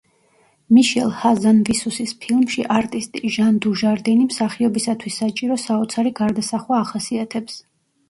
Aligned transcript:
მიშელ 0.77 1.11
ჰაზანვისუსის 1.19 2.15
ფილმში 2.23 2.65
„არტისტი,“ 2.77 3.23
ჟან 3.37 3.61
დუჟარდინი 3.69 4.27
მსახიობისათვის 4.33 5.23
საჭირო 5.25 5.63
საოცარი 5.69 6.19
გარდასახვა 6.25 6.85
ახასიათებს. 6.85 7.65